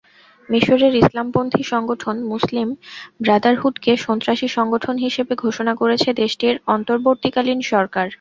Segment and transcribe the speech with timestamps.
[0.49, 2.67] মিসরের ইসলামপন্থী সংগঠন মুসলিম
[3.19, 8.07] ব্রাদারহুডকে সন্ত্রাসী সংগঠন হিসেবে ঘোষণা করেছে দেশটির অন্তর্বর্তীকালীন সরকার।